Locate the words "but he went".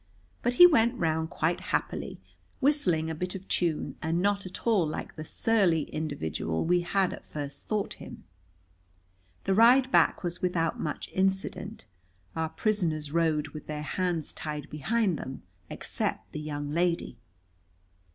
0.41-0.97